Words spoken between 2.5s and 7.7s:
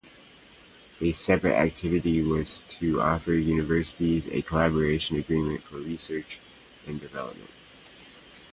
to offer universities a collaboration agreement for research and development.